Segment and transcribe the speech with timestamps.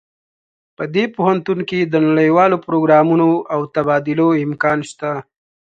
[0.77, 5.11] په دې پوهنتون کې د نړیوالو پروګرامونو او تبادلو امکان شته